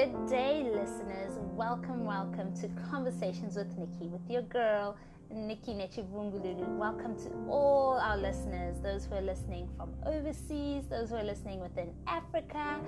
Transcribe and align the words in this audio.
Good 0.00 0.28
day, 0.28 0.62
listeners. 0.62 1.34
Welcome, 1.54 2.06
welcome 2.06 2.54
to 2.62 2.68
Conversations 2.90 3.54
with 3.54 3.76
Nikki, 3.76 4.08
with 4.08 4.30
your 4.30 4.40
girl, 4.40 4.96
Nikki 5.30 5.72
Nechivungululu. 5.72 6.78
Welcome 6.78 7.16
to 7.16 7.30
all 7.50 7.98
our 7.98 8.16
listeners, 8.16 8.80
those 8.80 9.04
who 9.04 9.16
are 9.16 9.20
listening 9.20 9.68
from 9.76 9.92
overseas, 10.06 10.86
those 10.88 11.10
who 11.10 11.16
are 11.16 11.22
listening 11.22 11.60
within 11.60 11.92
Africa. 12.06 12.80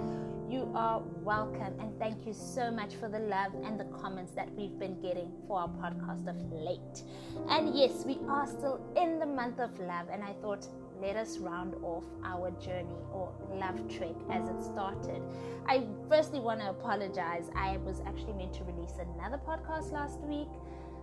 You 0.48 0.72
are 0.74 1.02
welcome, 1.22 1.78
and 1.80 1.98
thank 1.98 2.26
you 2.26 2.32
so 2.32 2.70
much 2.70 2.94
for 2.94 3.10
the 3.10 3.18
love 3.18 3.52
and 3.62 3.78
the 3.78 3.84
comments 4.00 4.32
that 4.32 4.50
we've 4.54 4.78
been 4.78 4.98
getting 5.02 5.30
for 5.46 5.60
our 5.60 5.68
podcast 5.68 6.26
of 6.28 6.36
late. 6.50 7.02
And 7.50 7.76
yes, 7.76 8.06
we 8.06 8.20
are 8.26 8.46
still 8.46 8.80
in 8.96 9.18
the 9.18 9.26
month 9.26 9.60
of 9.60 9.78
love, 9.80 10.06
and 10.10 10.24
I 10.24 10.32
thought 10.40 10.66
let 11.02 11.16
us 11.16 11.38
round 11.38 11.74
off 11.82 12.04
our 12.24 12.52
journey 12.52 12.96
or 13.12 13.32
love 13.50 13.76
trek 13.88 14.14
as 14.30 14.48
it 14.48 14.62
started. 14.62 15.20
I 15.66 15.84
firstly 16.08 16.38
want 16.38 16.60
to 16.60 16.70
apologize. 16.70 17.50
I 17.56 17.78
was 17.78 18.00
actually 18.06 18.34
meant 18.34 18.54
to 18.54 18.64
release 18.64 18.94
another 19.16 19.38
podcast 19.38 19.90
last 19.90 20.20
week, 20.20 20.48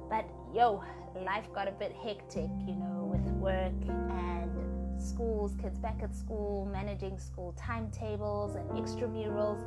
but 0.10 0.26
yo, 0.56 0.82
life 1.26 1.52
got 1.54 1.68
a 1.68 1.72
bit 1.72 1.94
hectic, 2.02 2.50
you 2.66 2.76
know, 2.76 3.12
with 3.12 3.22
work 3.34 3.74
and 3.88 4.50
schools, 5.02 5.54
kids 5.62 5.78
back 5.78 6.00
at 6.02 6.16
school, 6.16 6.66
managing 6.72 7.20
school 7.20 7.54
timetables 7.58 8.56
and 8.56 8.70
extramurals. 8.72 9.62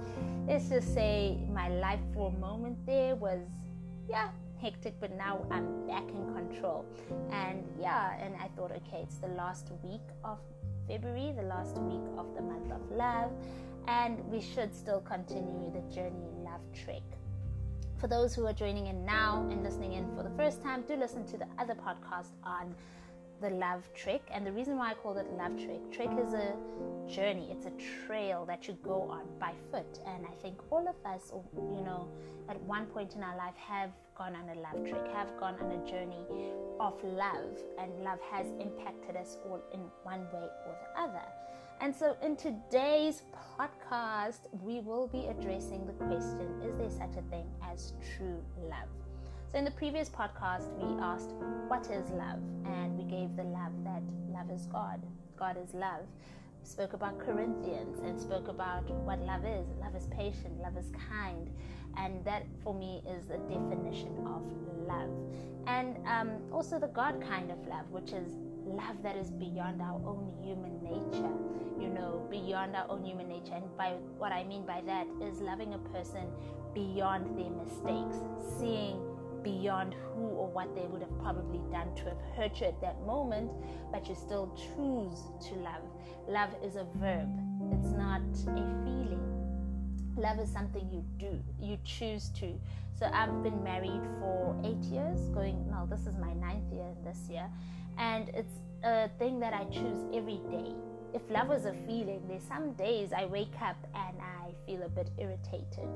Let's 0.49 0.71
just 0.71 0.95
say 0.95 1.47
my 1.53 1.69
life 1.69 2.01
for 2.15 2.33
a 2.35 2.39
moment 2.39 2.79
there 2.87 3.17
was, 3.17 3.41
yeah, 4.09 4.29
hectic, 4.63 4.95
but 5.01 5.11
now 5.17 5.45
I'm 5.51 5.87
back 5.87 6.09
in 6.09 6.33
control. 6.33 6.87
And 7.33 7.65
yeah, 7.81 8.17
and 8.21 8.35
I 8.37 8.49
thought, 8.57 8.71
okay, 8.71 9.03
it's 9.03 9.17
the 9.17 9.29
last 9.29 9.73
week 9.83 10.01
of 10.25 10.39
February, 10.87 11.35
the 11.37 11.43
last 11.43 11.77
week 11.79 12.01
of 12.17 12.33
the 12.37 12.43
month 12.43 12.71
of 12.71 12.81
love, 12.93 13.33
and 13.89 14.25
we 14.31 14.41
should 14.41 14.75
still 14.75 15.01
continue 15.01 15.73
the 15.73 15.83
journey 15.95 16.29
love 16.45 16.61
trek. 16.85 17.03
For 17.99 18.07
those 18.07 18.35
who 18.35 18.47
are 18.47 18.53
joining 18.53 18.87
in 18.87 19.05
now 19.05 19.47
and 19.51 19.63
listening 19.63 19.93
in 19.95 20.09
for 20.17 20.23
the 20.23 20.31
first 20.37 20.63
time, 20.63 20.83
do 20.83 20.97
listen 20.97 21.27
to 21.27 21.37
the 21.37 21.47
other 21.59 21.75
podcast 21.75 22.31
on 22.45 22.75
the 23.43 23.51
love 23.51 23.83
trek. 23.95 24.23
And 24.33 24.47
the 24.47 24.53
reason 24.53 24.79
why 24.79 24.93
I 24.93 24.95
call 24.95 25.19
it 25.19 25.27
love 25.33 25.57
trek, 25.57 25.81
trek 25.91 26.17
is 26.25 26.33
a 26.33 26.55
journey, 27.09 27.49
it's 27.51 27.67
a 27.67 28.07
trail 28.07 28.47
that 28.47 28.69
you 28.69 28.79
go 28.83 29.03
on 29.11 29.25
by 29.39 29.53
foot. 29.71 29.99
And 30.07 30.25
I 30.25 30.35
think 30.41 30.61
all 30.71 30.89
of 30.89 30.95
us, 31.05 31.33
you 31.55 31.83
know, 31.85 32.09
at 32.49 32.61
one 32.63 32.87
point 32.87 33.15
in 33.15 33.23
our 33.23 33.37
life 33.37 33.57
have 33.57 33.91
gone 34.17 34.37
on 34.37 34.49
a 34.57 34.61
love 34.61 34.89
trek, 34.89 35.13
have 35.13 35.29
gone 35.39 35.57
on 35.61 35.73
a 35.73 35.91
journey 35.91 36.25
of 36.81 36.95
love, 37.03 37.59
and 37.79 38.03
love 38.03 38.19
has 38.31 38.47
impacted 38.61 39.17
us 39.17 39.37
all 39.45 39.61
in 39.75 39.81
one 40.05 40.21
way 40.33 40.49
or 40.67 40.77
the 40.81 41.01
other. 41.01 41.27
And 41.81 41.95
so, 41.95 42.17
in 42.23 42.37
today's 42.37 43.23
podcast, 43.59 44.47
we 44.63 44.79
will 44.81 45.09
be 45.09 45.27
addressing 45.27 45.85
the 45.85 45.93
question 45.95 46.63
Is 46.65 46.77
there 46.77 46.91
such 46.91 47.17
a 47.17 47.23
thing 47.29 47.47
as 47.69 47.93
true 48.17 48.41
love? 48.63 48.89
So, 49.53 49.59
in 49.59 49.67
the 49.67 49.71
previous 49.73 50.09
podcast, 50.09 50.73
we 50.79 50.99
asked, 51.03 51.35
What 51.69 51.85
is 51.91 52.09
love? 52.13 52.41
And 52.65 52.97
we 52.97 53.05
gave 53.05 53.37
the 53.37 53.43
love 53.43 53.73
that 53.85 54.03
love 54.33 54.51
is 54.51 54.65
God. 54.65 55.03
God 55.39 55.59
is 55.63 55.75
love. 55.75 56.07
We 56.63 56.67
spoke 56.67 56.95
about 56.95 57.19
Corinthians 57.19 57.99
and 58.01 58.19
spoke 58.19 58.49
about 58.49 58.89
what 59.05 59.21
love 59.21 59.45
is. 59.45 59.67
Love 59.79 59.95
is 59.95 60.07
patient, 60.07 60.59
love 60.63 60.79
is 60.79 60.91
kind. 61.11 61.51
And 61.99 62.25
that 62.25 62.47
for 62.65 62.73
me 62.73 63.03
is 63.07 63.27
the 63.27 63.37
definition 63.37 64.17
of 64.25 64.43
love. 64.89 65.11
And 65.67 65.99
um, 66.07 66.31
also 66.51 66.79
the 66.79 66.89
God 66.89 67.23
kind 67.29 67.51
of 67.51 67.59
love, 67.67 67.91
which 67.91 68.13
is 68.13 68.33
love 68.65 69.03
that 69.03 69.17
is 69.17 69.31
beyond 69.31 69.83
our 69.83 70.01
own 70.07 70.33
human 70.43 70.83
nature, 70.83 71.35
you 71.79 71.91
know, 71.91 72.27
beyond 72.31 72.75
our 72.75 72.87
own 72.89 73.05
human 73.05 73.29
nature. 73.29 73.53
And 73.53 73.77
by 73.77 73.97
what 74.17 74.33
I 74.33 74.45
mean 74.45 74.65
by 74.65 74.81
that 74.87 75.07
is 75.21 75.41
loving 75.41 75.75
a 75.75 75.79
person 75.79 76.27
beyond 76.73 77.39
their 77.39 77.51
mistakes, 77.51 78.17
seeing 78.59 79.12
beyond 79.43 79.95
who 79.95 80.23
or 80.23 80.49
what 80.49 80.75
they 80.75 80.83
would 80.83 81.03
have 81.03 81.19
probably 81.21 81.61
done 81.71 81.95
to 81.97 82.05
have 82.05 82.19
hurt 82.37 82.61
you 82.61 82.67
at 82.67 82.81
that 82.81 83.01
moment, 83.07 83.51
but 83.91 84.09
you 84.09 84.15
still 84.15 84.53
choose 84.57 85.21
to 85.49 85.55
love. 85.61 85.83
Love 86.29 86.51
is 86.63 86.77
a 86.77 86.87
verb, 86.97 87.29
it's 87.73 87.91
not 87.93 88.21
a 88.21 88.65
feeling. 88.85 89.19
Love 90.17 90.39
is 90.39 90.51
something 90.51 90.89
you 90.93 91.05
do, 91.19 91.43
you 91.61 91.79
choose 91.85 92.29
to. 92.31 92.53
So 92.99 93.07
I've 93.13 93.43
been 93.43 93.65
married 93.65 94.03
for 94.21 94.55
eight 94.65 94.85
years, 94.85 95.29
going, 95.29 95.69
no, 95.71 95.87
this 95.91 96.07
is 96.07 96.17
my 96.19 96.33
ninth 96.35 96.71
year 96.73 96.95
this 97.05 97.29
year 97.29 97.49
and 97.99 98.29
it's 98.31 98.55
a 98.85 99.09
thing 99.19 99.41
that 99.41 99.55
I 99.55 99.65
choose 99.65 99.99
every 100.15 100.41
day. 100.51 100.75
If 101.15 101.23
love 101.31 101.49
was 101.49 101.67
a 101.67 101.75
feeling, 101.87 102.23
there's 102.27 102.43
some 102.43 102.73
days 102.73 103.13
I 103.13 103.27
wake 103.27 103.55
up 103.61 103.77
and 103.95 104.17
I 104.21 104.53
feel 104.67 104.83
a 104.83 104.89
bit 104.89 105.11
irritated. 105.19 105.89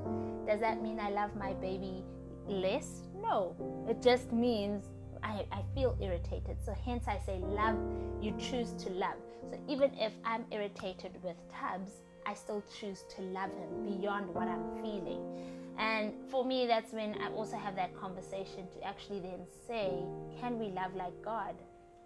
Does 0.46 0.60
that 0.60 0.82
mean 0.82 1.00
I 1.00 1.10
love 1.10 1.34
my 1.36 1.54
baby 1.54 2.04
less? 2.48 3.02
No, 3.20 3.54
it 3.88 4.02
just 4.02 4.32
means 4.32 4.84
I, 5.22 5.46
I 5.52 5.62
feel 5.74 5.96
irritated. 6.00 6.56
So, 6.64 6.74
hence, 6.84 7.04
I 7.08 7.18
say, 7.24 7.38
love, 7.38 7.76
you 8.20 8.32
choose 8.38 8.72
to 8.84 8.90
love. 8.90 9.16
So, 9.50 9.58
even 9.68 9.92
if 9.98 10.12
I'm 10.24 10.44
irritated 10.50 11.12
with 11.22 11.36
Tubbs, 11.52 12.02
I 12.26 12.34
still 12.34 12.62
choose 12.80 13.04
to 13.16 13.22
love 13.22 13.50
him 13.50 13.98
beyond 13.98 14.34
what 14.34 14.48
I'm 14.48 14.82
feeling. 14.82 15.22
And 15.78 16.12
for 16.28 16.44
me, 16.44 16.66
that's 16.66 16.92
when 16.92 17.14
I 17.20 17.28
also 17.30 17.56
have 17.56 17.76
that 17.76 17.94
conversation 17.96 18.66
to 18.72 18.84
actually 18.84 19.20
then 19.20 19.46
say, 19.68 19.92
can 20.40 20.58
we 20.58 20.68
love 20.68 20.94
like 20.96 21.12
God? 21.22 21.54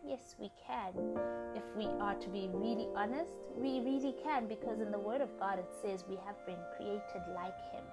Yes, 0.06 0.34
we 0.38 0.50
can. 0.66 0.92
If 1.54 1.62
we 1.76 1.86
are 2.00 2.14
to 2.14 2.28
be 2.28 2.48
really 2.52 2.88
honest, 2.96 3.32
we 3.56 3.80
really 3.80 4.14
can 4.24 4.48
because 4.48 4.80
in 4.80 4.90
the 4.90 4.98
Word 4.98 5.20
of 5.20 5.28
God 5.38 5.58
it 5.58 5.68
says 5.82 6.04
we 6.08 6.16
have 6.26 6.36
been 6.46 6.58
created 6.76 7.22
like 7.34 7.56
Him. 7.72 7.84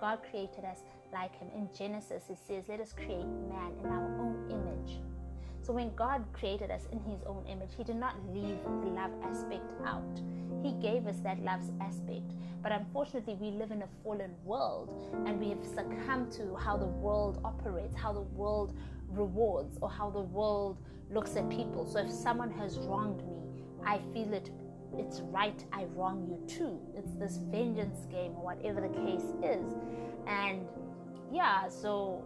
God 0.00 0.20
created 0.30 0.64
us 0.64 0.80
like 1.12 1.38
Him. 1.38 1.48
In 1.54 1.68
Genesis 1.76 2.24
it 2.30 2.38
says, 2.46 2.64
Let 2.68 2.80
us 2.80 2.94
create 2.94 3.26
man 3.48 3.72
in 3.78 3.86
our 3.86 4.06
own 4.18 4.46
image. 4.48 4.98
So 5.62 5.74
when 5.74 5.94
God 5.94 6.24
created 6.32 6.70
us 6.70 6.86
in 6.90 6.98
His 7.00 7.22
own 7.26 7.44
image, 7.46 7.68
He 7.76 7.84
did 7.84 7.96
not 7.96 8.14
leave 8.32 8.58
the 8.64 8.88
love 8.88 9.10
aspect 9.22 9.70
out. 9.84 10.20
He 10.62 10.72
gave 10.72 11.06
us 11.06 11.20
that 11.20 11.38
love 11.40 11.60
aspect. 11.82 12.32
But 12.62 12.72
unfortunately, 12.72 13.34
we 13.34 13.50
live 13.50 13.72
in 13.72 13.82
a 13.82 13.88
fallen 14.02 14.34
world 14.44 14.90
and 15.26 15.38
we 15.38 15.50
have 15.50 15.64
succumbed 15.64 16.32
to 16.32 16.56
how 16.56 16.78
the 16.78 16.86
world 16.86 17.40
operates, 17.44 17.94
how 17.94 18.14
the 18.14 18.20
world 18.20 18.74
rewards, 19.08 19.76
or 19.82 19.90
how 19.90 20.08
the 20.08 20.20
world 20.20 20.78
looks 21.10 21.36
at 21.36 21.48
people. 21.50 21.84
So 21.84 21.98
if 21.98 22.10
someone 22.10 22.50
has 22.52 22.78
wronged 22.78 23.26
me, 23.26 23.62
I 23.84 23.98
feel 24.14 24.32
it 24.32 24.50
it's 24.98 25.20
right 25.20 25.64
I 25.72 25.84
wrong 25.94 26.26
you 26.28 26.38
too. 26.46 26.78
It's 26.96 27.12
this 27.12 27.36
vengeance 27.36 28.06
game 28.10 28.32
or 28.36 28.44
whatever 28.44 28.80
the 28.80 28.88
case 28.88 29.32
is. 29.42 29.74
And 30.26 30.66
yeah, 31.32 31.68
so 31.68 32.24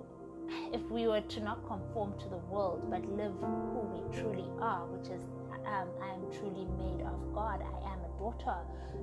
if 0.72 0.82
we 0.90 1.06
were 1.06 1.20
to 1.20 1.40
not 1.40 1.66
conform 1.66 2.14
to 2.20 2.28
the 2.28 2.36
world 2.36 2.90
but 2.90 3.04
live 3.10 3.32
who 3.40 3.80
we 3.92 4.18
truly 4.18 4.48
are, 4.60 4.86
which 4.86 5.10
is 5.10 5.22
um, 5.66 5.88
I 6.02 6.12
am 6.12 6.30
truly 6.32 6.66
made 6.76 7.06
of 7.06 7.34
God, 7.34 7.60
I 7.62 7.92
am 7.92 7.98
a 8.00 8.18
daughter, 8.18 8.56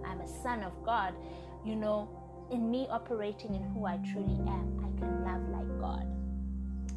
I'm 0.05 0.21
a 0.21 0.27
son 0.27 0.63
of 0.63 0.73
God, 0.85 1.13
you 1.65 1.75
know, 1.75 2.09
in 2.51 2.69
me 2.69 2.87
operating 2.89 3.55
in 3.55 3.63
who 3.73 3.85
I 3.85 3.97
truly 4.11 4.39
am, 4.47 4.77
I 4.79 4.99
can 4.99 5.23
love 5.23 5.49
like 5.49 5.79
God. 5.79 6.07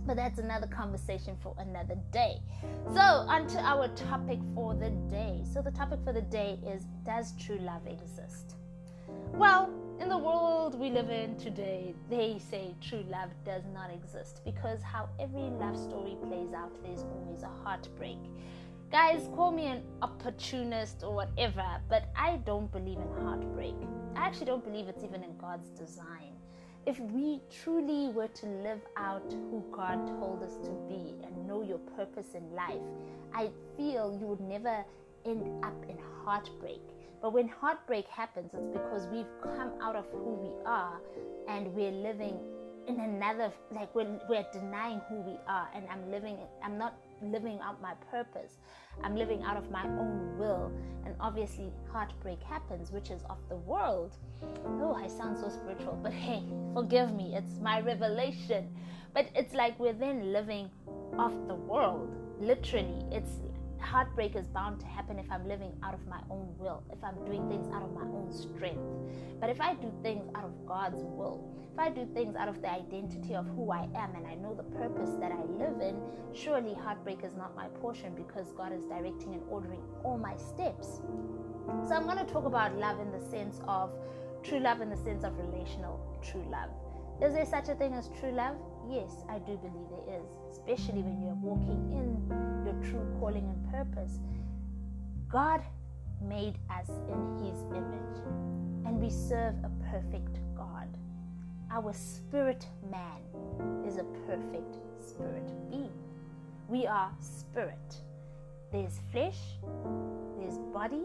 But 0.06 0.16
that's 0.16 0.38
another 0.38 0.66
conversation 0.66 1.36
for 1.42 1.54
another 1.58 1.96
day. 2.12 2.40
So, 2.92 3.00
onto 3.00 3.56
our 3.56 3.88
topic 3.88 4.38
for 4.54 4.74
the 4.74 4.90
day. 5.10 5.42
So, 5.50 5.62
the 5.62 5.70
topic 5.70 6.00
for 6.04 6.12
the 6.12 6.22
day 6.22 6.58
is 6.66 6.84
Does 7.04 7.32
true 7.38 7.58
love 7.58 7.86
exist? 7.86 8.56
Well, 9.32 9.70
in 10.00 10.08
the 10.08 10.18
world 10.18 10.78
we 10.78 10.90
live 10.90 11.08
in 11.08 11.36
today, 11.36 11.94
they 12.10 12.38
say 12.50 12.74
true 12.80 13.04
love 13.08 13.30
does 13.44 13.62
not 13.72 13.90
exist 13.90 14.42
because 14.44 14.82
how 14.82 15.08
every 15.18 15.42
love 15.42 15.78
story 15.78 16.16
plays 16.22 16.52
out, 16.52 16.72
there's 16.82 17.04
always 17.04 17.42
a 17.42 17.50
heartbreak. 17.62 18.18
Guys, 18.90 19.28
call 19.34 19.50
me 19.50 19.66
an 19.66 19.82
opportunist 20.02 21.02
or 21.02 21.14
whatever, 21.14 21.64
but 21.88 22.10
I 22.16 22.36
don't 22.44 22.70
believe 22.70 22.98
in 22.98 23.24
heartbreak. 23.24 23.74
I 24.14 24.26
actually 24.26 24.46
don't 24.46 24.64
believe 24.64 24.88
it's 24.88 25.02
even 25.02 25.24
in 25.24 25.36
God's 25.38 25.70
design 25.70 26.33
if 26.86 27.00
we 27.00 27.40
truly 27.62 28.08
were 28.08 28.28
to 28.28 28.46
live 28.46 28.80
out 28.96 29.24
who 29.50 29.64
God 29.72 30.06
told 30.06 30.42
us 30.42 30.56
to 30.64 30.70
be 30.88 31.14
and 31.24 31.46
know 31.46 31.62
your 31.62 31.78
purpose 31.78 32.34
in 32.34 32.54
life, 32.54 32.82
I 33.32 33.50
feel 33.76 34.16
you 34.20 34.26
would 34.26 34.40
never 34.40 34.84
end 35.24 35.64
up 35.64 35.84
in 35.88 35.96
heartbreak. 36.24 36.82
But 37.22 37.32
when 37.32 37.48
heartbreak 37.48 38.06
happens, 38.08 38.50
it's 38.52 38.68
because 38.68 39.06
we've 39.06 39.26
come 39.56 39.72
out 39.80 39.96
of 39.96 40.04
who 40.12 40.34
we 40.34 40.50
are 40.66 41.00
and 41.48 41.74
we're 41.74 41.90
living 41.90 42.38
in 42.86 43.00
another, 43.00 43.50
like 43.74 43.94
we're, 43.94 44.20
we're 44.28 44.44
denying 44.52 45.00
who 45.08 45.22
we 45.22 45.38
are. 45.48 45.68
And 45.74 45.86
I'm 45.90 46.10
living, 46.10 46.36
I'm 46.62 46.76
not 46.76 46.98
living 47.30 47.60
out 47.60 47.80
my 47.80 47.94
purpose. 48.10 48.58
I'm 49.02 49.16
living 49.16 49.42
out 49.42 49.56
of 49.56 49.70
my 49.70 49.84
own 49.84 50.38
will. 50.38 50.72
And 51.04 51.14
obviously, 51.20 51.72
heartbreak 51.90 52.42
happens, 52.42 52.90
which 52.92 53.10
is 53.10 53.22
of 53.28 53.38
the 53.48 53.56
world. 53.56 54.16
Oh, 54.64 54.94
I 54.94 55.08
sound 55.08 55.38
so 55.38 55.48
spiritual, 55.48 55.98
but 56.02 56.12
hey, 56.12 56.44
forgive 56.74 57.14
me. 57.14 57.34
It's 57.34 57.58
my 57.60 57.80
revelation. 57.80 58.74
But 59.12 59.28
it's 59.34 59.54
like 59.54 59.78
we're 59.78 59.92
then 59.92 60.32
living 60.32 60.70
off 61.18 61.34
the 61.46 61.54
world. 61.54 62.14
Literally, 62.40 63.04
it's 63.10 63.40
heartbreak 63.84 64.34
is 64.34 64.46
bound 64.48 64.80
to 64.80 64.86
happen 64.86 65.18
if 65.18 65.30
I'm 65.30 65.46
living 65.46 65.72
out 65.82 65.94
of 65.94 66.06
my 66.06 66.20
own 66.30 66.54
will, 66.58 66.82
if 66.90 67.02
I'm 67.04 67.24
doing 67.24 67.48
things 67.48 67.66
out 67.72 67.82
of 67.82 67.92
my 67.92 68.02
own 68.02 68.32
strength. 68.32 68.82
But 69.40 69.50
if 69.50 69.60
I 69.60 69.74
do 69.74 69.92
things 70.02 70.28
out 70.34 70.44
of 70.44 70.66
God's 70.66 71.02
will, 71.02 71.54
if 71.72 71.78
I 71.78 71.90
do 71.90 72.06
things 72.14 72.36
out 72.36 72.48
of 72.48 72.62
the 72.62 72.70
identity 72.70 73.34
of 73.34 73.46
who 73.48 73.70
I 73.70 73.88
am 73.96 74.14
and 74.14 74.26
I 74.26 74.34
know 74.36 74.54
the 74.54 74.62
purpose 74.62 75.10
that 75.20 75.32
I 75.32 75.42
live 75.44 75.80
in, 75.80 76.00
surely 76.32 76.74
heartbreak 76.74 77.24
is 77.24 77.34
not 77.34 77.54
my 77.56 77.66
portion 77.80 78.14
because 78.14 78.52
God 78.52 78.72
is 78.72 78.84
directing 78.84 79.34
and 79.34 79.42
ordering 79.50 79.82
all 80.02 80.16
my 80.16 80.36
steps. 80.36 81.00
So 81.88 81.94
I'm 81.94 82.04
going 82.04 82.18
to 82.18 82.32
talk 82.32 82.44
about 82.44 82.76
love 82.76 83.00
in 83.00 83.10
the 83.10 83.20
sense 83.20 83.60
of 83.66 83.90
true 84.42 84.60
love, 84.60 84.80
in 84.80 84.90
the 84.90 84.96
sense 84.96 85.24
of 85.24 85.36
relational 85.38 86.00
true 86.22 86.44
love. 86.50 86.70
Is 87.22 87.34
there 87.34 87.46
such 87.46 87.68
a 87.68 87.74
thing 87.74 87.94
as 87.94 88.10
true 88.20 88.32
love? 88.32 88.56
Yes, 88.88 89.24
I 89.28 89.38
do 89.38 89.56
believe 89.56 89.88
there 89.90 90.18
is, 90.18 90.26
especially 90.50 91.02
when 91.02 91.22
you're 91.22 91.34
walking 91.40 91.80
in 91.92 92.64
your 92.66 92.74
true 92.90 93.06
calling 93.20 93.44
and 93.48 93.70
purpose. 93.70 94.18
God 95.28 95.62
made 96.20 96.58
us 96.70 96.88
in 97.08 97.44
His 97.44 97.62
image, 97.70 98.18
and 98.84 99.00
we 99.00 99.10
serve 99.10 99.54
a 99.62 99.70
perfect 99.90 100.38
God. 100.56 100.88
Our 101.70 101.92
spirit 101.92 102.66
man 102.90 103.20
is 103.86 103.96
a 103.98 104.04
perfect 104.26 104.76
spirit 105.00 105.50
being. 105.70 105.92
We 106.68 106.86
are 106.86 107.10
spirit. 107.20 108.02
There's 108.72 109.00
flesh, 109.12 109.38
there's 110.38 110.58
body, 110.72 111.04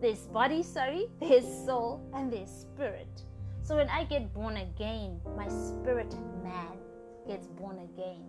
there's 0.00 0.26
body, 0.28 0.62
sorry, 0.62 1.08
there's 1.20 1.44
soul, 1.66 2.00
and 2.14 2.32
there's 2.32 2.50
spirit. 2.50 3.22
So 3.68 3.76
when 3.76 3.90
I 3.90 4.04
get 4.04 4.32
born 4.32 4.56
again, 4.56 5.20
my 5.36 5.46
spirit 5.46 6.14
man 6.42 6.78
gets 7.26 7.48
born 7.48 7.80
again. 7.80 8.24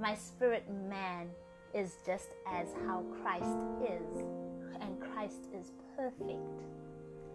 My 0.00 0.16
spirit 0.16 0.64
man 0.68 1.28
is 1.72 1.94
just 2.04 2.30
as 2.52 2.74
how 2.84 3.04
Christ 3.22 3.64
is, 3.88 4.24
and 4.80 5.00
Christ 5.00 5.46
is 5.54 5.70
perfect. 5.96 6.64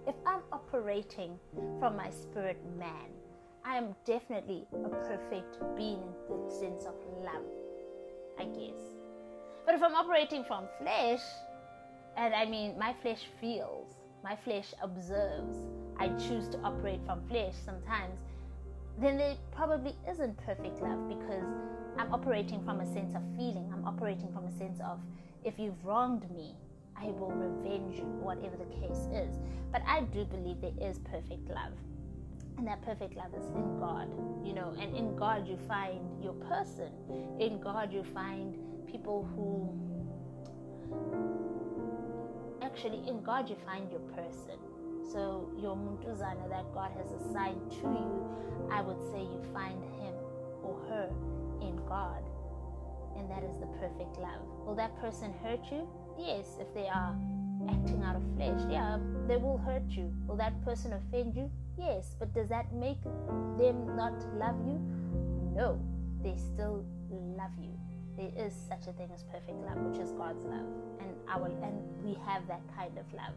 If 0.06 0.16
I'm 0.26 0.42
operating 0.52 1.40
from 1.80 1.96
my 1.96 2.10
spirit 2.10 2.60
man, 2.78 3.08
I 3.64 3.78
am 3.78 3.96
definitely 4.04 4.68
a 4.74 4.90
perfect 4.90 5.58
being 5.78 6.04
in 6.30 6.44
the 6.44 6.52
sense 6.52 6.84
of 6.84 6.96
love, 7.24 7.46
I 8.38 8.44
guess. 8.48 8.84
But 9.66 9.76
if 9.76 9.82
I'm 9.82 9.96
operating 9.96 10.44
from 10.44 10.66
flesh, 10.82 11.22
and 12.18 12.34
I 12.34 12.44
mean, 12.44 12.78
my 12.78 12.94
flesh 13.02 13.22
feels, 13.40 13.88
my 14.26 14.36
flesh 14.44 14.74
observes, 14.84 15.56
I 15.98 16.10
choose 16.10 16.48
to 16.50 16.60
operate 16.60 17.00
from 17.06 17.22
flesh 17.28 17.54
sometimes, 17.64 18.20
then 19.00 19.18
there 19.18 19.36
probably 19.52 19.96
isn't 20.10 20.38
perfect 20.46 20.82
love 20.82 21.10
because 21.10 21.44
I'm 21.98 22.14
operating 22.14 22.64
from 22.64 22.82
a 22.82 22.86
sense 22.94 23.16
of 23.16 23.22
feeling. 23.36 23.70
I'm 23.74 23.86
operating 23.86 24.32
from 24.34 24.46
a 24.46 24.52
sense 24.58 24.80
of 24.82 25.00
if 25.44 25.60
you've 25.60 25.84
wronged 25.86 26.30
me, 26.32 26.56
I 26.98 27.08
will 27.08 27.32
revenge 27.32 27.98
you, 27.98 28.06
whatever 28.06 28.56
the 28.56 28.66
case 28.66 29.08
is. 29.14 29.38
But 29.72 29.82
I 29.86 30.02
do 30.02 30.26
believe 30.26 30.62
there 30.62 30.90
is 30.90 31.00
perfect 31.00 31.50
love. 31.50 31.74
And 32.58 32.66
that 32.68 32.82
perfect 32.84 33.18
love 33.18 33.34
is 33.38 33.46
in 33.50 33.80
God, 33.80 34.08
you 34.46 34.54
know, 34.54 34.74
and 34.80 34.96
in 34.96 35.16
God 35.18 35.46
you 35.46 35.58
find 35.68 36.00
your 36.24 36.34
person. 36.34 36.90
In 37.40 37.60
God 37.60 37.92
you 37.92 38.04
find 38.14 38.56
people 38.88 39.28
who 39.36 39.70
actually 42.62 43.08
in 43.08 43.22
God 43.24 43.50
you 43.50 43.58
find 43.66 43.92
your 43.92 44.00
person 44.16 44.58
so 45.12 45.50
your 45.60 45.76
muntuzana 45.76 46.50
that 46.50 46.74
God 46.74 46.92
has 46.98 47.12
assigned 47.22 47.72
to 47.72 47.88
you, 47.88 48.30
I 48.72 48.82
would 48.82 49.02
say 49.12 49.20
you 49.20 49.42
find 49.54 49.82
him 50.02 50.14
or 50.64 50.78
her 50.90 51.10
in 51.62 51.80
God. 51.88 52.24
And 53.18 53.30
that 53.30 53.44
is 53.44 53.58
the 53.60 53.68
perfect 53.80 54.18
love. 54.18 54.42
Will 54.66 54.76
that 54.76 55.00
person 55.00 55.34
hurt 55.44 55.62
you? 55.72 55.88
Yes, 56.18 56.58
if 56.60 56.74
they 56.74 56.88
are 56.88 57.16
acting 57.70 58.04
out 58.04 58.16
of 58.16 58.24
flesh. 58.36 58.62
Yeah, 58.70 59.00
they 59.28 59.38
will 59.38 59.58
hurt 59.58 59.90
you. 59.90 60.12
Will 60.28 60.36
that 60.38 60.64
person 60.64 60.94
offend 60.94 61.36
you? 61.36 61.50
Yes, 61.78 62.16
but 62.20 62.34
does 62.34 62.50
that 62.50 62.74
make 62.74 63.02
them 63.04 63.96
not 63.96 64.14
love 64.38 64.56
you? 64.66 64.80
No, 65.56 65.80
they 66.24 66.36
still 66.38 66.86
love 67.10 67.52
you. 67.60 67.72
There 68.18 68.32
is 68.46 68.54
such 68.68 68.88
a 68.88 68.94
thing 68.94 69.10
as 69.14 69.24
perfect 69.24 69.58
love, 69.66 69.78
which 69.78 70.00
is 70.00 70.12
God's 70.12 70.46
love, 70.46 70.66
and 71.00 71.10
our 71.30 71.48
and 71.48 71.76
we 72.04 72.14
have 72.26 72.48
that 72.48 72.62
kind 72.76 72.98
of 72.98 73.06
love. 73.14 73.34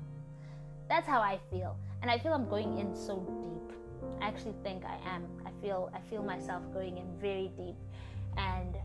That's 0.89 1.07
how 1.07 1.21
I 1.21 1.39
feel. 1.51 1.77
And 2.03 2.11
I 2.11 2.19
feel 2.19 2.33
I'm 2.33 2.49
going 2.49 2.79
in 2.79 2.95
so 2.95 3.17
deep. 3.43 3.77
I 4.21 4.27
actually 4.27 4.55
think 4.63 4.85
I 4.85 4.99
am. 5.09 5.25
I 5.45 5.51
feel 5.61 5.91
I 5.95 6.01
feel 6.09 6.23
myself 6.23 6.63
going 6.73 6.99
in 6.99 7.07
very 7.21 7.51
deep. 7.57 7.77
And 8.37 8.77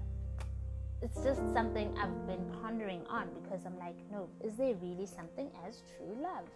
it's 1.02 1.22
just 1.24 1.42
something 1.54 1.96
I've 1.98 2.28
been 2.28 2.46
pondering 2.62 3.02
on 3.10 3.28
because 3.42 3.66
I'm 3.66 3.78
like, 3.78 3.96
no, 4.12 4.28
is 4.44 4.56
there 4.56 4.74
really 4.76 5.06
something 5.06 5.50
as 5.68 5.82
true 5.96 6.18
love? 6.22 6.48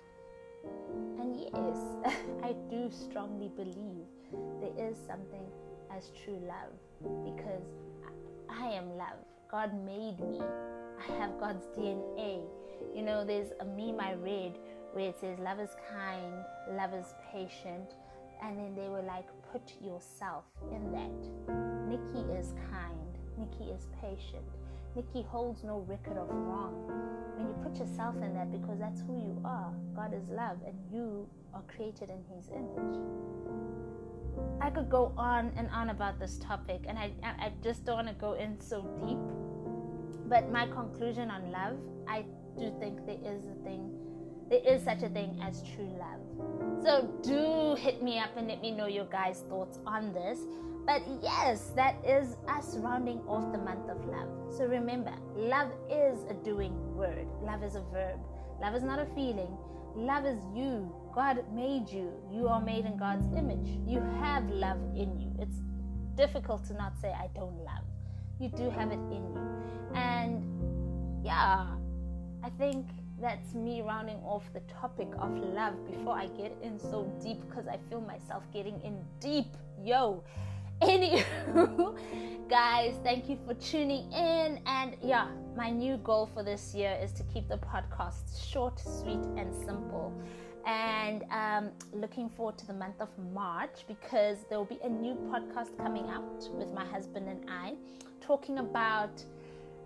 And 1.20 1.36
yes, 1.36 2.16
I 2.44 2.54
do 2.70 2.90
strongly 2.92 3.50
believe 3.56 4.06
there 4.62 4.90
is 4.90 4.98
something 5.08 5.46
as 5.96 6.12
true 6.24 6.42
love 6.48 6.74
because 7.24 7.64
I 8.50 8.68
am 8.68 8.98
love. 8.98 9.20
God 9.52 9.74
made 9.86 10.20
me. 10.20 10.42
I 10.42 11.12
have 11.20 11.40
God's 11.40 11.66
DNA. 11.78 12.42
You 12.96 13.02
know, 13.02 13.24
there's 13.24 13.52
a 13.60 13.66
meme 13.66 14.00
I 14.00 14.14
read 14.14 14.58
where 14.94 15.10
it 15.10 15.20
says 15.20 15.38
love 15.40 15.60
is 15.60 15.76
kind, 15.92 16.44
love 16.72 16.94
is 16.94 17.14
patient, 17.32 17.96
and 18.44 18.58
then 18.58 18.76
they 18.76 18.88
were 18.90 19.02
like, 19.02 19.26
put 19.52 19.74
yourself 19.82 20.46
in 20.72 20.92
that. 20.92 21.88
Nikki 21.88 22.32
is 22.34 22.54
kind, 22.72 23.18
Nikki 23.38 23.72
is 23.72 23.88
patient. 24.02 24.46
Nikki 24.96 25.22
holds 25.22 25.64
no 25.64 25.86
record 25.88 26.18
of 26.18 26.30
wrong. 26.30 26.74
When 27.36 27.48
you 27.48 27.54
put 27.64 27.78
yourself 27.78 28.16
in 28.16 28.34
that, 28.34 28.52
because 28.52 28.80
that's 28.80 29.02
who 29.02 29.18
you 29.18 29.42
are, 29.46 29.72
God 29.96 30.14
is 30.14 30.28
love, 30.30 30.58
and 30.66 30.76
you 30.92 31.28
are 31.54 31.62
created 31.68 32.10
in 32.10 32.24
His 32.36 32.50
image. 32.50 33.00
I 34.62 34.70
could 34.70 34.90
go 34.90 35.14
on 35.18 35.52
and 35.56 35.70
on 35.72 35.90
about 35.90 36.20
this 36.20 36.38
topic, 36.38 36.82
and 36.88 36.98
I, 36.98 37.12
I 37.24 37.52
just 37.64 37.86
don't 37.86 37.96
want 37.96 38.08
to 38.08 38.14
go 38.16 38.34
in 38.34 38.60
so 38.60 38.82
deep. 39.06 39.20
But 40.28 40.52
my 40.52 40.68
conclusion 40.68 41.30
on 41.32 41.52
love, 41.52 41.78
I 42.08 42.26
do 42.58 42.74
think 42.80 43.06
there 43.06 43.20
is 43.24 43.46
a 43.46 43.64
thing 43.64 43.97
there 44.50 44.62
is 44.66 44.84
such 44.84 45.04
a 45.04 45.10
thing 45.10 45.40
as 45.44 45.64
true 45.76 45.90
love. 46.00 46.84
So 46.84 47.08
do 47.22 47.76
hit 47.82 48.02
me 48.02 48.20
up 48.20 48.30
and 48.38 48.48
let 48.48 48.62
me 48.62 48.72
know 48.72 48.88
your 48.88 49.06
guys' 49.06 49.44
thoughts 49.50 49.80
on 49.86 50.14
this. 50.14 50.40
But 50.86 51.02
yes, 51.22 51.72
that 51.76 51.96
is 52.06 52.38
us 52.48 52.78
rounding 52.78 53.20
off 53.28 53.52
the 53.52 53.58
month 53.58 53.90
of 53.90 54.06
love. 54.06 54.30
So 54.56 54.66
remember, 54.66 55.14
love 55.36 55.72
is 55.92 56.24
a 56.30 56.34
doing 56.34 56.74
word, 56.96 57.28
love 57.42 57.64
is 57.64 57.76
a 57.76 57.82
verb. 57.92 58.20
Love 58.60 58.74
is 58.74 58.84
not 58.84 59.00
a 59.00 59.06
feeling. 59.14 59.56
Love 59.96 60.26
is 60.26 60.40
you. 60.56 60.92
God 61.14 61.44
made 61.54 61.90
you. 61.90 62.12
You 62.32 62.48
are 62.48 62.62
made 62.62 62.86
in 62.86 62.98
God's 62.98 63.26
image. 63.38 63.80
You 63.86 64.00
have 64.20 64.50
love 64.50 64.80
in 64.96 65.20
you. 65.20 65.32
It's 65.40 65.62
difficult 66.16 66.66
to 66.68 66.74
not 66.74 66.94
say, 67.00 67.10
I 67.10 67.30
don't 67.36 67.58
love. 67.64 67.84
You 68.40 68.50
do 68.50 68.70
have 68.70 68.92
it 68.92 69.00
in 69.12 69.32
you. 69.32 69.40
And 69.94 70.44
yeah, 71.24 71.68
I 72.44 72.50
think 72.58 72.88
that's 73.20 73.54
me 73.54 73.82
rounding 73.82 74.18
off 74.18 74.44
the 74.54 74.60
topic 74.62 75.08
of 75.20 75.36
love 75.38 75.74
before 75.90 76.14
I 76.14 76.28
get 76.28 76.56
in 76.62 76.80
so 76.80 77.12
deep 77.22 77.42
because 77.48 77.68
I 77.68 77.80
feel 77.90 78.02
myself 78.02 78.44
getting 78.54 78.80
in 78.82 79.00
deep. 79.20 79.48
Yo. 79.84 80.24
Anywho, 80.82 81.98
guys, 82.50 82.94
thank 83.04 83.28
you 83.28 83.38
for 83.48 83.56
tuning 83.56 84.12
in. 84.12 84.62
And 84.68 84.96
yeah, 85.02 85.28
my 85.56 85.72
new 85.72 85.98
goal 85.98 86.30
for 86.32 86.44
this 86.44 86.76
year 86.76 86.96
is 87.02 87.12
to 87.14 87.24
keep 87.24 87.48
the 87.50 87.58
podcast 87.58 88.48
short, 88.48 88.80
sweet, 88.80 89.26
and 89.38 89.54
simple. 89.66 90.14
And 90.68 91.24
um, 91.32 91.72
looking 91.94 92.30
forward 92.30 92.58
to 92.60 92.68
the 92.68 92.74
month 92.74 93.00
of 93.00 93.10
March 93.34 93.86
because 93.88 94.38
there 94.50 94.60
will 94.60 94.66
be 94.66 94.80
a 94.84 94.90
new 94.90 95.16
podcast 95.16 95.76
coming 95.78 96.08
out 96.10 96.48
with 96.54 96.72
my 96.74 96.86
husband 96.86 97.28
and 97.28 97.50
I 97.50 97.74
talking 98.22 98.60
about, 98.60 99.24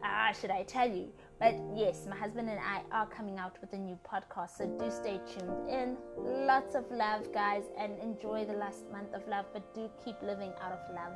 ah, 0.03 0.33
should 0.39 0.49
I 0.49 0.63
tell 0.63 0.89
you? 0.89 1.07
But 1.41 1.55
yes, 1.75 2.05
my 2.07 2.15
husband 2.15 2.49
and 2.51 2.59
I 2.59 2.83
are 2.91 3.07
coming 3.07 3.39
out 3.39 3.57
with 3.61 3.73
a 3.73 3.77
new 3.77 3.97
podcast, 4.07 4.57
so 4.59 4.67
do 4.67 4.91
stay 4.91 5.19
tuned 5.25 5.67
in. 5.67 5.97
Lots 6.45 6.75
of 6.75 6.85
love, 6.91 7.33
guys, 7.33 7.63
and 7.79 7.97
enjoy 7.97 8.45
the 8.45 8.53
last 8.53 8.83
month 8.91 9.11
of 9.15 9.27
love, 9.27 9.45
but 9.51 9.73
do 9.73 9.89
keep 10.05 10.21
living 10.21 10.53
out 10.61 10.71
of 10.71 10.79
love. 10.93 11.13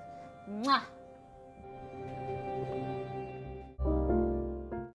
Mwah! 0.49 0.81